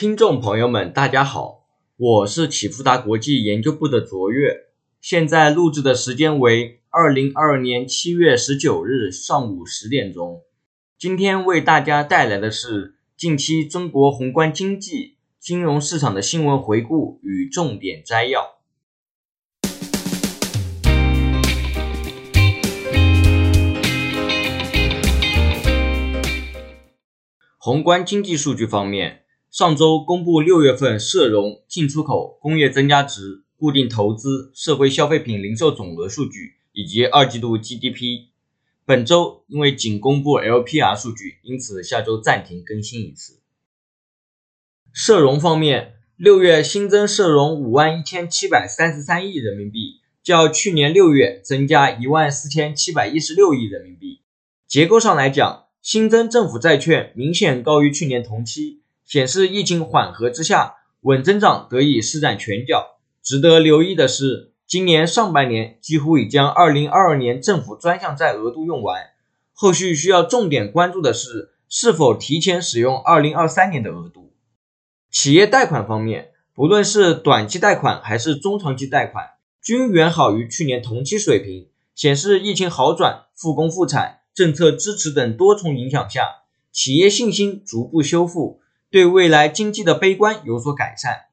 [0.00, 1.66] 听众朋友们，大家好，
[1.98, 10.40] 我是启富达国际研究部的卓越，现在录制的时间为二零二二年七月十九日上午十点钟。
[10.98, 18.56] 今天为大家带来的是近期中国宏观经济、金融市场的新闻回顾与重点摘要。
[27.58, 29.19] 宏观经济数据方面，
[29.50, 38.28] 上周公布六月份社融、进出口、工业增加值、固定投资、社会消费品零售总额数据以及二季度 GDP。
[38.86, 43.40] 本周因为仅公布 LPR 数据，因此下周暂停更新一次。
[44.92, 54.20] 社融方面，六月新增社融五万一千七百三十三亿人民币，较去年六月增加一万四千七百一十六亿人民币。
[54.68, 58.79] 结构上来讲，新增政府债券明显高于去年同期，
[59.10, 63.00] 显示疫情缓和之下，稳增长得以施展拳脚。
[63.24, 69.02] 值得留意的是，今年上半年几乎已将2022年政府专项债额度用完，
[69.52, 74.32] 后续需要重点关注的是是否提前使用2023年的额度。
[75.10, 79.30] 企业贷款方面，不论是短期贷款还是中长期贷款，
[79.60, 84.20] 均远好于去年同期水平，显示疫情好转、复工复产。
[84.32, 91.26] 政策支持等多重影响下，企业信心逐步修复，对未来经济的悲观有所改善。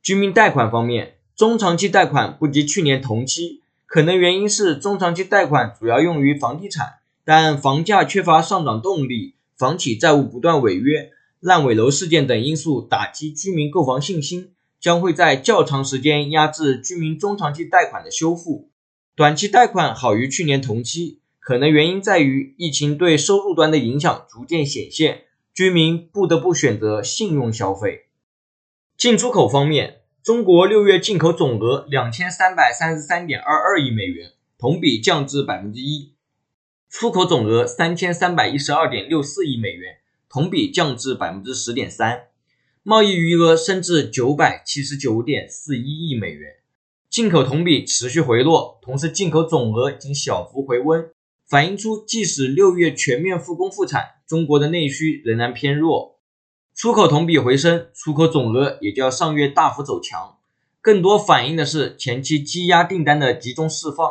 [0.00, 18.70] 居民贷款方面，中长期贷款不及去年同期，可能原因是中长期贷款主要用于房地产，但房价缺乏上涨动力，房企债务不断违约、烂尾楼事件等因素打击居民购房信心，将会在较长时间压制居民中长期贷款的修复。
[19.16, 21.18] 短期贷款好于去年同期。
[21.42, 25.22] 可能原因在于疫情对收入端的影响逐渐显现，
[25.52, 28.06] 居民不得不选择信用消费。
[28.96, 36.12] 进出口方面，中国六月进口总额两千三百三十三点二二亿美元，同比降至百分之一；
[36.88, 39.96] 出口总额三千三百一十二点六四亿美元，
[40.28, 42.26] 同比降至百分之十点三；
[42.82, 46.56] 贸易余额升至九百七十九点四一亿美元，
[47.08, 51.10] 进口同比持续回落，同时进口总额仅小幅回温。
[51.50, 56.20] 反映出，即使六月全面复工复产，中国的内需仍然偏弱。
[56.76, 60.36] 出口同比回升，出口总额也较上月大幅走强，
[60.80, 64.08] 更多反映的是前期积压订单的集中释放。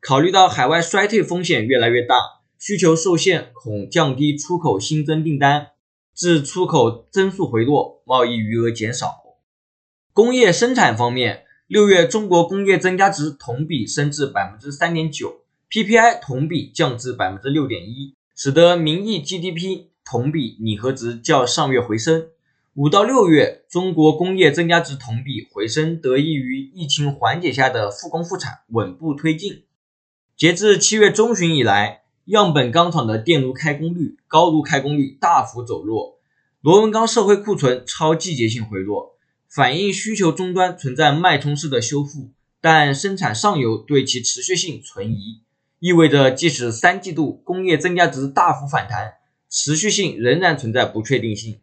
[0.00, 2.16] 考虑到海外衰退风险越来越大，
[2.58, 5.72] 需求受限，恐降低出口新增订单，
[6.14, 9.20] 致出口增速回落，贸易余额减少。
[10.14, 15.41] 工业生产方面，六月中国工业增加值同比升至百分之三点九。
[15.72, 22.26] PPI 同比降至百分之六点一，使得名义 GDP 同比拟合值较上月回升。
[22.74, 29.62] 五到六月，中国工业增加值同比回升，得益于疫情缓解下的复工复产稳步推进。
[30.36, 36.18] 截至七月中旬以来，样本钢厂的电炉开工率、高炉开工率大幅走弱，
[36.60, 39.16] 螺纹钢社会库存超季节性回落，
[39.48, 42.28] 反映需求终端存在脉冲式的修复，
[42.60, 45.40] 但生产上游对其持续性存疑。
[45.82, 49.14] 意味着，即使三季度工业增加值大幅反弹，
[49.50, 51.60] 持续性仍然存在不确定性。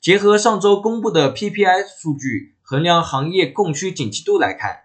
[0.00, 4.82] 结合上周公布的 PPI 数据，衡量行业供需景气度来看，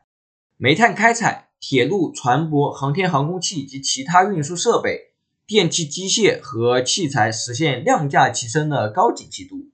[0.58, 5.12] 煤炭开采、铁路、船舶、航天航空器及其他运输设备、
[5.46, 9.70] 电气机械和器材实现量价齐升的高景气度。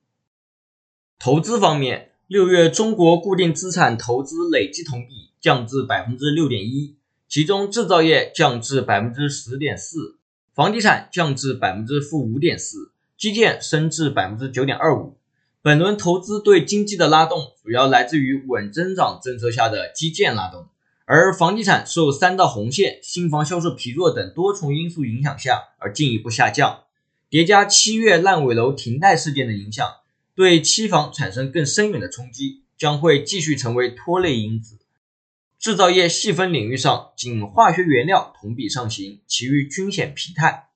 [1.17, 6.96] 投资方面，六月中国固定资产投资累计同比降至百分之六点一。
[7.29, 10.17] 其中制造业降至百分之十点四，
[10.55, 15.17] 房地产降至百分之负五点四，基建升至百分之九点二五。
[15.61, 20.67] 本轮投资对经济的拉动主要来自于稳增长政策下的基建拉动，
[21.03, 26.83] 而房地产受三道红线、新房销售疲弱等多重因素影响下而进一步下降，
[27.29, 29.85] 叠加七月烂尾楼停贷事件的影响，
[30.33, 34.77] 对期房产生更深远的冲击，将会继续成为拖累因子。
[35.59, 40.69] 制造业细分领域上，仅化学原料同比上行，其余均显疲态。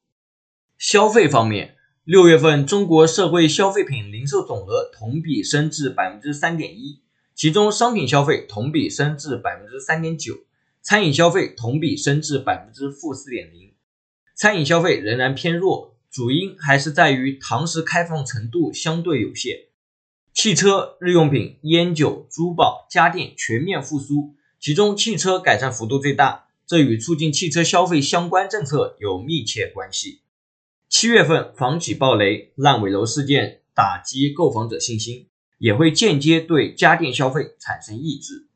[0.78, 7.01] 消费方面，六月份中国社会消费品零售总额同比升至百分之三点一，
[7.36, 10.39] 其中商品消费同比升至百分之三点九，
[10.81, 13.74] 餐饮消费同比升至百分之负四点零。
[14.36, 19.66] 餐饮消费仍然偏弱，主因还是在于堂食开放程度相对有限。
[20.33, 24.36] 汽车、日用品、烟酒、珠宝、家电全面复苏。
[24.61, 30.21] 其中汽车改善幅度最大，这与促进汽车消费相关政策有密切关系。
[30.87, 35.25] 七月份房企暴雷、烂尾楼事件打击购房者信心，
[35.57, 38.49] 也会间接对家电消费产生抑制。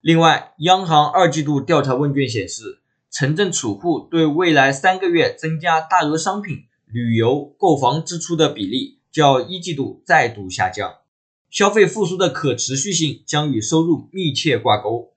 [0.00, 2.80] 另外，央行二季度调查问卷显示，
[3.10, 10.98] 城镇储户对未来三个月增加大额商品、旅游、购房支出的比例较一季度再度下降。
[11.50, 15.11] 消费复苏的可持续性将与收入密切挂钩。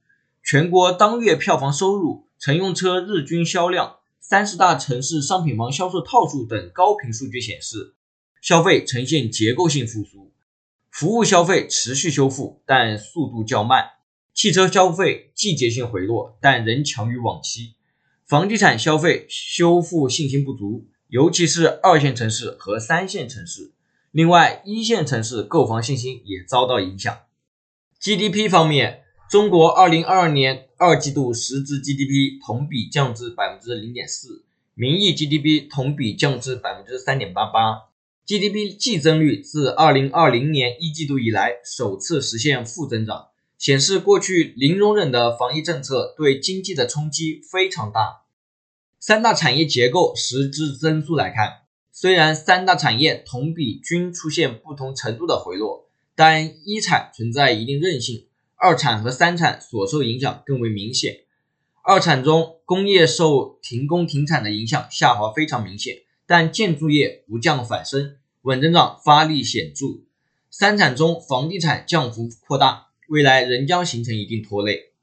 [0.45, 7.95] 全国当月票房收入、乘用车日均销量、三十大城市商品房销售套数等高频数据显示，
[8.43, 10.31] 消费呈现结构性复苏。
[10.91, 13.85] 服务消费持续修复，但速度较慢。
[14.35, 17.73] 汽车消费季节性回落，但仍强于往期。
[18.27, 23.73] 房地产消费修复信心不足，尤其是二线城市和三线城市。
[24.11, 27.17] 另外，一线城市购房信心也遭到影响。
[27.99, 34.43] GDP 方面，中国2022年二季度实质 GDP 同比降至百分之零点四，
[34.75, 37.89] 名义 GDP 同比降至百分之三点八八
[38.27, 43.27] ，GDP 季增率自2020年一季度以来首次实现负增长。
[43.57, 48.25] 显示过去零容忍的防疫政策对经济的冲击非常大。
[48.99, 51.61] 三大产业结构实质增速来看，
[51.91, 61.21] 虽然三大产业同比均出现不同程度的回落，但一产存在一定韧性，二产和三产所受影响更为明显。
[61.83, 69.85] 二产中，工业受停工停产的影响下滑非常明显，但建筑业不降反升，稳增长发力显著。
[70.49, 72.87] 三产中，房地产降幅扩大。
[73.07, 74.93] 未来仍将形成一定拖累。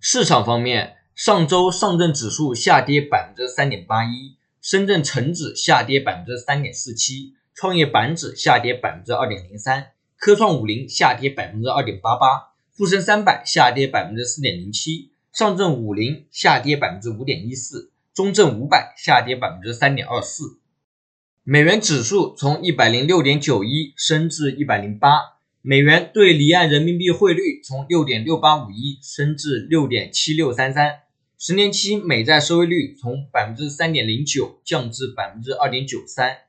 [0.00, 12.47] 市场方面，上周上证指数下跌百分之三点八一，深圳成指下跌百分之三点四七，创业板指下跌百分之二点零三，科创五零下跌百分之二点八八，
[12.78, 20.60] 沪深三百下跌百分之四点零七，上证五零下跌百分之五点一四，中证五百下跌百分之三点二四。
[21.42, 25.08] 美元指数从一百零六点九一升至一百零八。
[25.60, 31.00] 美元对离岸人民币汇率从六点六八五一升至六点七六三三，
[31.36, 36.42] 十年期美债收益率从百分之三点零九降至百分之二点九三，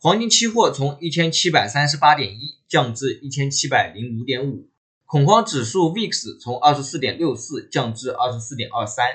[0.00, 4.70] 黄金期货从一千七百三十八点一降至一千七百零五点五，
[5.08, 9.06] 恐慌指数 VIX 从二十四点六四降至二十四点二三，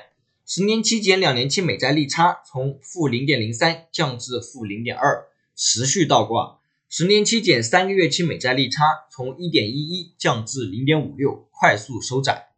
[0.46, 6.60] 十年期减两年期美债利差从负零点零三降至负零点二，持续倒挂。
[6.88, 12.52] 十年期减三个月期美债利差从一点一一降至零点五六，快速收窄。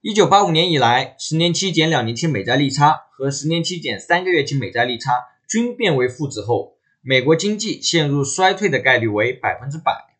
[0.00, 5.12] 一九八五年以来，十年期减两年期美债利差和十年期减三个月期美债利差
[5.46, 10.13] 均变为负值后，美国经济陷入衰退的概率为百分之百。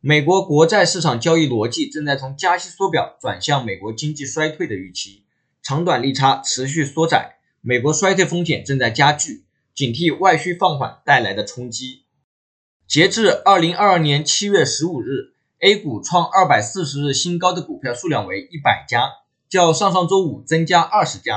[0.00, 5.24] 美国国债市场交易逻辑正在从加息缩表转向美国经济衰退的预期，
[5.60, 12.04] 长短利差持续缩窄，美国衰退风险正在加剧，警惕外需放缓带来的冲击。
[12.86, 19.10] 截至二零二二年七月十五日，A 股创二百四十日新高的股票数量为一百家，
[19.48, 21.34] 较上上周五增加二十家；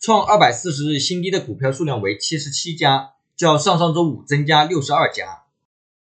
[0.00, 5.42] 创二百四十日新低的股票数量为七十七家，较上上周五增加六十二家。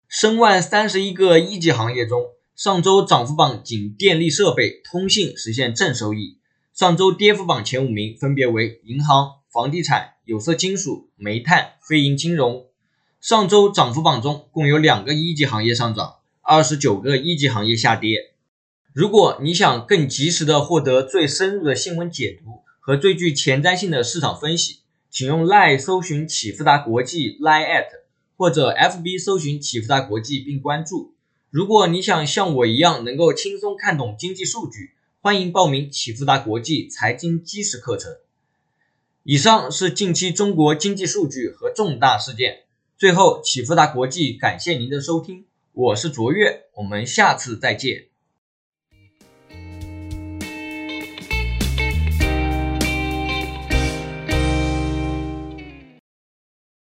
[0.08, 6.38] 申万三十一个一级行业中，上周涨幅榜仅电力设备、通信实现正收益，
[6.72, 12.66] 上周跌幅榜前五名分别为银行、房地产、有色金属、煤炭、非银金融。
[13.20, 18.32] 上周涨幅榜中共有两个一级行业上涨，二十九个一级行业下跌。
[18.92, 24.78] 如果你想更及时的获得最深入的新闻解读和最具前瞻性的市场分析，
[25.10, 28.05] 请用 lie 搜寻启富达国际 Line at
[28.36, 31.14] 或者 FB 搜寻启富达国际并关注。
[31.50, 38.16] 如果你想像我一样能够轻松看懂经济数据，欢迎报名启富达国际财经基石课程。
[39.22, 42.64] 以上是近期中国经济数据和重大事件。
[42.98, 48.06] 最后，启富达国际感谢您的收听，我是卓越，我们下次再见。